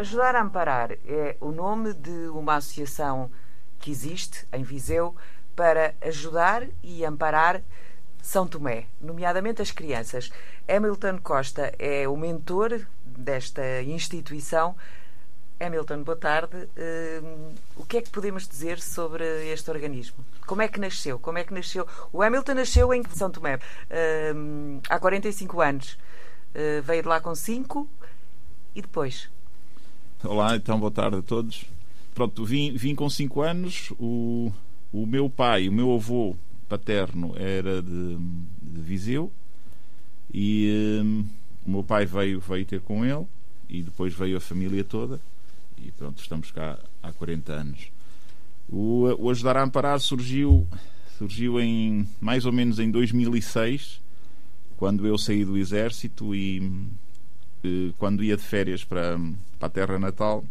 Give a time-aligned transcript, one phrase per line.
[0.00, 3.30] Ajudar a Amparar é o nome de uma associação
[3.78, 5.14] que existe em Viseu
[5.54, 7.60] para ajudar e amparar
[8.22, 10.32] São Tomé, nomeadamente as crianças.
[10.66, 14.74] Hamilton Costa é o mentor desta instituição.
[15.60, 16.56] Hamilton, boa tarde.
[16.56, 20.24] Uh, o que é que podemos dizer sobre este organismo?
[20.46, 21.18] Como é que nasceu?
[21.18, 21.86] Como é que nasceu?
[22.10, 25.98] O Hamilton nasceu em São Tomé uh, há 45 anos.
[26.54, 27.86] Uh, veio de lá com 5
[28.74, 29.28] e depois?
[30.22, 31.64] Olá, então boa tarde a todos.
[32.14, 33.90] Pronto, vim, vim com 5 anos.
[33.98, 34.52] O,
[34.92, 36.36] o meu pai, o meu avô
[36.68, 38.18] paterno era de,
[38.62, 39.32] de Viseu
[40.32, 41.24] e um,
[41.66, 43.26] o meu pai veio, veio ter com ele
[43.66, 45.18] e depois veio a família toda
[45.78, 47.90] e pronto, estamos cá há 40 anos.
[48.68, 50.68] O, o Ajudar a Amparar surgiu,
[51.16, 54.02] surgiu em mais ou menos em 2006,
[54.76, 56.60] quando eu saí do exército e
[57.98, 59.18] quando ia de férias para,
[59.58, 60.44] para a terra natal,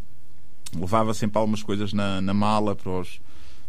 [0.76, 3.20] levava sempre algumas coisas na, na mala para os,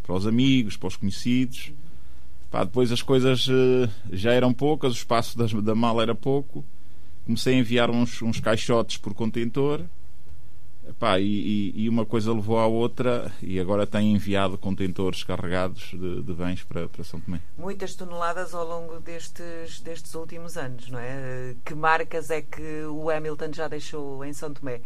[0.03, 1.73] para os amigos, para os conhecidos.
[2.51, 6.65] Pá, depois as coisas uh, já eram poucas, o espaço das, da mala era pouco.
[7.25, 9.85] Comecei a enviar uns, uns caixotes por contentor.
[10.99, 16.23] Pá, e, e, uma coisa levou à outra e agora tem enviado contentores carregados de,
[16.23, 17.41] de, bens para, para São Tomé.
[17.57, 21.55] Muitas toneladas ao longo destes, destes últimos anos, não é?
[21.65, 24.81] Que marcas é que o Hamilton já deixou em São Tomé?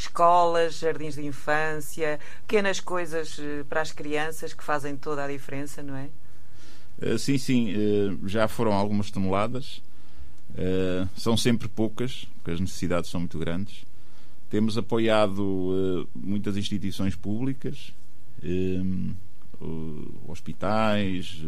[0.00, 5.82] escolas, jardins de infância, pequenas coisas eh, para as crianças que fazem toda a diferença,
[5.82, 6.08] não é?
[7.02, 9.82] Uh, sim, sim, uh, já foram algumas toneladas.
[10.50, 13.84] Uh, são sempre poucas, porque as necessidades são muito grandes.
[14.50, 17.94] Temos apoiado muitas instituições públicas,
[20.26, 21.40] hospitais,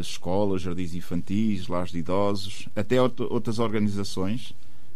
[0.00, 4.54] escolas, jardins infantis, lares de idosos, até outras organizações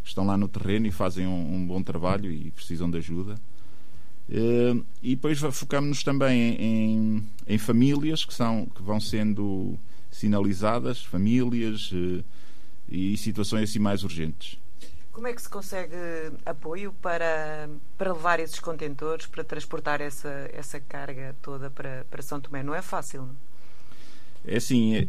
[0.08, 3.38] estão lá no terreno e fazem um, um bom trabalho e precisam de ajuda.
[4.28, 9.78] Uh, e depois focamos-nos também em, em, famílias que, são, que vão sendo
[10.10, 12.22] sinalizadas, famílias uh,
[12.90, 14.58] e situações assim mais urgentes.
[15.18, 15.96] Como é que se consegue
[16.46, 22.40] apoio para, para levar esses contentores, para transportar essa, essa carga toda para, para São
[22.40, 22.62] Tomé?
[22.62, 23.36] Não é fácil, não?
[24.46, 25.04] É assim, é,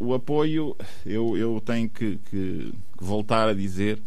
[0.00, 0.76] o apoio,
[1.06, 4.02] eu, eu tenho que, que, voltar a dizer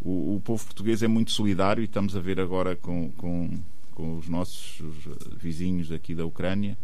[0.00, 3.58] o, o, povo português é muito solidário e estamos a ver agora com, com,
[3.96, 4.80] com os nossos
[5.36, 6.78] vizinhos aqui da Ucrânia.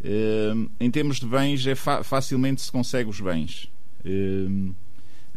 [0.00, 3.70] Uh, em termos de bens, é fa facilmente se consegue os bens.
[4.06, 4.74] Uh,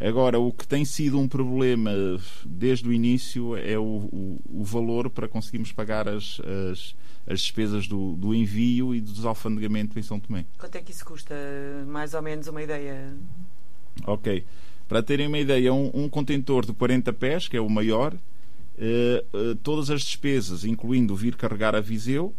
[0.00, 1.90] agora, o que tem sido um problema
[2.44, 6.40] desde o início é o, o, o valor para conseguirmos pagar as,
[6.70, 6.94] as,
[7.26, 10.44] as despesas do, do, envio e do desalfandegamento em São Tomé.
[10.58, 11.34] Quanto é que isso custa?
[11.86, 13.14] Mais ou menos uma ideia?
[14.06, 14.44] Ok.
[14.88, 18.14] Para terem uma ideia, um, um contentor de 40 pés, que é o maior,
[18.76, 22.34] eh, eh, todas as despesas, incluindo vir carregar a Viseu,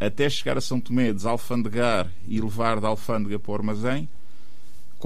[0.00, 4.08] até chegar a São Tomé, desalfandegar e levar da alfândega para o armazém,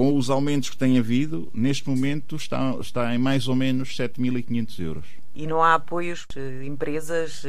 [0.00, 4.81] com os aumentos que tem havido, neste momento está, está em mais ou menos 7.500
[4.83, 5.05] euros.
[5.34, 7.43] E não há apoios, eh, empresas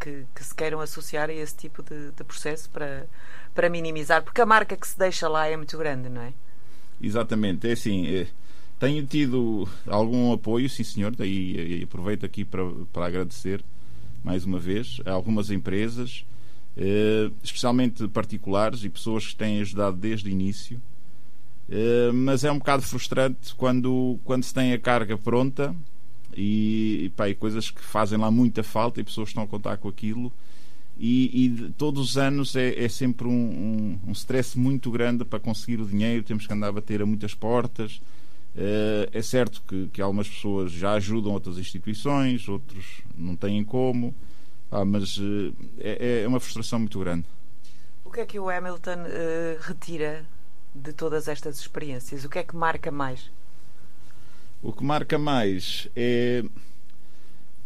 [0.00, 3.06] que, que, se queiram associar a esse tipo de, de, processo para,
[3.54, 4.22] para minimizar?
[4.22, 6.32] Porque a marca que se deixa lá é muito grande, não é?
[7.02, 7.68] Exatamente.
[7.68, 8.26] É assim,
[8.78, 12.62] tenho tido algum apoio, sim senhor, daí aproveito aqui para,
[12.94, 13.62] para agradecer
[14.24, 16.24] mais uma vez a algumas empresas,
[16.78, 20.80] eh, especialmente particulares e pessoas que têm ajudado desde o início.
[21.70, 25.74] Eh, mas é um bocado frustrante quando, quando se tem a carga pronta
[26.36, 29.88] e, pá, e coisas que fazem lá muita falta e pessoas estão a contar com
[29.88, 30.32] aquilo.
[30.98, 35.40] E, e todos os anos é, é sempre um, um, um stress muito grande para
[35.40, 36.22] conseguir o dinheiro.
[36.24, 38.00] Temos que andar a bater a muitas portas
[38.56, 44.14] eh, é certo que, que algumas pessoas já ajudam outras instituições, outros não têm como,
[44.70, 47.26] ah, mas eh, é, é, uma frustração muito grande.
[48.04, 50.26] O que é que o Hamilton uh, retira
[50.74, 52.24] de todas estas experiências?
[52.24, 53.30] O que é que marca mais?
[54.62, 56.44] O que marca mais é.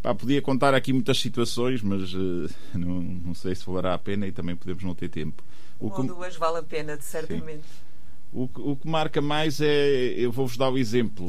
[0.00, 4.26] Pá, podia contar aqui muitas situações, mas uh, não, não, sei se valerá a pena
[4.26, 5.42] e também podemos não ter tempo.
[5.80, 7.62] O Uma ou duas vale a pena, certamente.
[7.62, 7.84] Sim.
[8.32, 11.24] O, o que marca mais é, eu vou-vos dar o exemplo.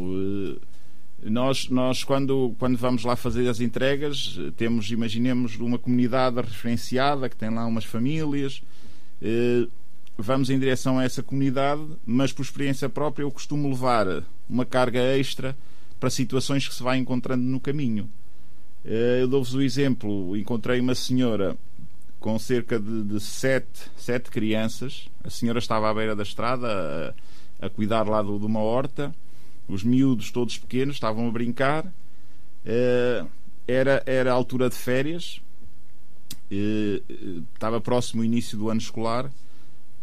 [1.24, 7.30] Eh, nós, nós quando, quando vamos lá fazer as entregas, temos, imaginemos, uma comunidade referenciada
[7.30, 8.62] que tem lá umas famílias.
[9.22, 9.68] Eh,
[10.25, 15.00] vamos em direção a essa comunidade, mas por experiência própria eu costumo levar uma carga
[15.00, 15.56] extra
[16.00, 18.10] para situações que se vai encontrando no caminho.
[18.83, 21.56] Eh, eu dou-vos o exemplo: encontrei uma senhora
[22.19, 25.07] com cerca de, de sete, sete crianças.
[25.24, 27.13] A senhora estava à beira da estrada
[27.62, 29.13] a, a cuidar lá do, de uma horta.
[29.68, 31.86] Os miúdos, todos pequenos, estavam a brincar.
[31.86, 33.27] Uh,
[33.68, 35.42] era, era altura de férias,
[36.51, 37.01] eh,
[37.54, 39.31] estava próximo o início do ano escolar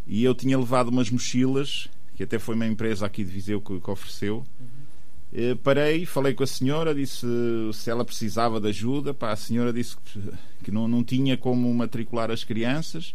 [0.06, 3.80] e eu tinha levado umas mochilas, que até foi uma empresa aqui de Viseu que,
[3.80, 4.44] que ofereceu.
[4.60, 5.56] Uhum.
[5.62, 7.26] Parei, falei com a senhora, disse
[7.72, 9.14] se ela precisava de ajuda.
[9.14, 10.20] Pá, a senhora disse que,
[10.64, 13.14] que não, não tinha como matricular as crianças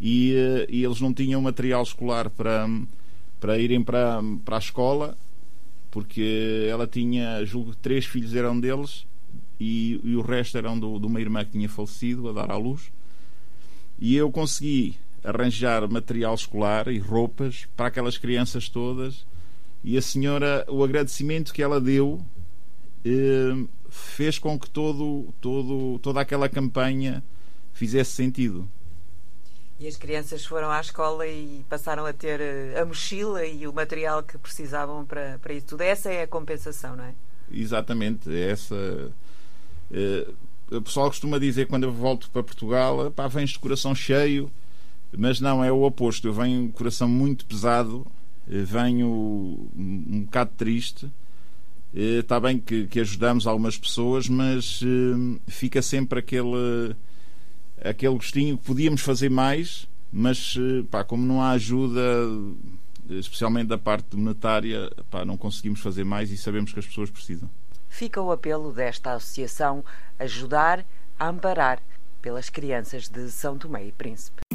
[0.00, 0.34] e,
[0.68, 2.68] e eles não tinham material escolar para,
[3.38, 5.16] para irem para, para a escola,
[5.90, 9.06] porque ela tinha, julgo que três filhos eram deles
[9.60, 12.56] e, e o resto eram do, de uma irmã que tinha falecido a dar à
[12.56, 12.90] luz.
[13.98, 19.26] E eu consegui arranjar material escolar e roupas para aquelas crianças todas.
[19.82, 22.24] E a senhora, o agradecimento que ela deu,
[23.04, 27.22] eh, fez com que todo, todo, toda aquela campanha
[27.72, 28.68] fizesse sentido.
[29.78, 33.72] E as crianças foram à escola e passaram a ter eh, a mochila e o
[33.72, 35.82] material que precisavam para, para isso tudo.
[35.82, 37.14] Essa é a compensação, não é?
[37.52, 38.34] Exatamente.
[38.34, 39.12] Essa.
[39.92, 40.28] Eh,
[40.70, 44.50] o pessoal costuma dizer quando eu volto para Portugal, pá, vens de coração cheio,
[45.16, 46.28] mas não, é o oposto.
[46.28, 48.06] Eu venho de coração muito pesado,
[48.48, 49.08] eh, venho
[49.76, 51.10] um bocado triste.
[51.94, 54.80] Está bem que, que ajudamos algumas pessoas, mas
[55.46, 56.94] fica sempre aquele
[57.82, 60.56] aquele gostinho que podíamos fazer mais, mas
[60.90, 62.00] pá, como não há ajuda,
[63.08, 67.48] especialmente da parte monetária, pá, não conseguimos fazer mais e sabemos que as pessoas precisam.
[67.88, 69.84] Fica o apelo desta associação
[70.18, 70.84] ajudar
[71.18, 71.80] a amparar
[72.20, 74.45] pelas crianças de São Tomé e Príncipe.